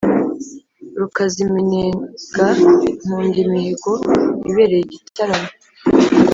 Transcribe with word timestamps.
rukaza 0.99 1.37
iminega 1.47 2.45
nkunda 3.01 3.37
imihigo 3.45 3.91
ibereye 4.49 4.83
igitaramo 4.97 5.49